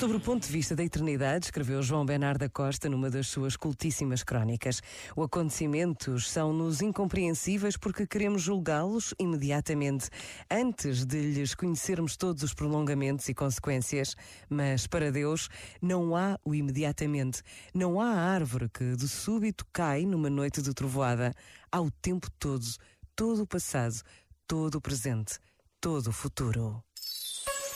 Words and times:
Sobre 0.00 0.16
o 0.16 0.20
ponto 0.20 0.46
de 0.46 0.50
vista 0.50 0.74
da 0.74 0.82
eternidade, 0.82 1.44
escreveu 1.44 1.82
João 1.82 2.06
Bernardo 2.06 2.38
da 2.38 2.48
Costa 2.48 2.88
numa 2.88 3.10
das 3.10 3.28
suas 3.28 3.54
cultíssimas 3.54 4.22
crónicas. 4.22 4.80
Os 5.14 5.26
acontecimentos 5.26 6.30
são-nos 6.30 6.80
incompreensíveis 6.80 7.76
porque 7.76 8.06
queremos 8.06 8.40
julgá-los 8.40 9.12
imediatamente, 9.18 10.08
antes 10.50 11.04
de 11.04 11.20
lhes 11.20 11.54
conhecermos 11.54 12.16
todos 12.16 12.42
os 12.42 12.54
prolongamentos 12.54 13.28
e 13.28 13.34
consequências. 13.34 14.16
Mas 14.48 14.86
para 14.86 15.12
Deus 15.12 15.50
não 15.82 16.16
há 16.16 16.38
o 16.46 16.54
imediatamente. 16.54 17.42
Não 17.74 18.00
há 18.00 18.08
árvore 18.08 18.70
que 18.70 18.96
de 18.96 19.06
súbito 19.06 19.66
cai 19.70 20.06
numa 20.06 20.30
noite 20.30 20.62
de 20.62 20.72
trovoada. 20.72 21.34
Há 21.70 21.78
o 21.78 21.90
tempo 21.90 22.30
todo, 22.38 22.64
todo 23.14 23.42
o 23.42 23.46
passado, 23.46 24.00
todo 24.46 24.76
o 24.76 24.80
presente, 24.80 25.38
todo 25.78 26.06
o 26.06 26.12
futuro. 26.12 26.82